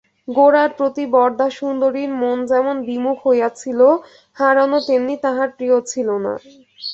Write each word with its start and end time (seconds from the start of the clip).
গোরার 0.27 0.71
প্রতি 0.77 1.03
বরদাসুন্দীর 1.13 2.11
মন 2.21 2.37
যেমন 2.51 2.75
বিমুখ 2.87 3.17
হইয়াছিল 3.25 3.79
হারানও 4.37 4.79
তেমনি 4.87 5.15
তাঁহার 5.23 5.49
প্রিয় 5.57 5.77
ছিল 5.91 6.07
না। 6.25 6.33